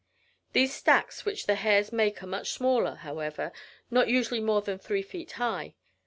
The 0.53 0.65
stacks 0.65 1.25
which 1.25 1.45
the 1.45 1.53
hares 1.53 1.93
make 1.93 2.23
are 2.23 2.25
much 2.25 2.49
smaller, 2.53 2.95
however, 2.95 3.51
not 3.91 4.07
usually 4.07 4.39
more 4.41 4.63
than 4.63 4.79
three 4.79 5.03
feet 5.03 5.33
high. 5.33 5.75